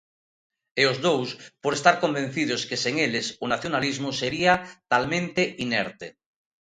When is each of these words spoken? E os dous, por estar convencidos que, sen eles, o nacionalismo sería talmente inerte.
E 0.81 0.83
os 0.91 0.97
dous, 1.07 1.29
por 1.63 1.73
estar 1.75 1.95
convencidos 2.03 2.61
que, 2.69 2.81
sen 2.83 2.95
eles, 3.05 3.27
o 3.43 3.45
nacionalismo 3.53 4.09
sería 4.21 4.53
talmente 4.93 5.41
inerte. 5.65 6.07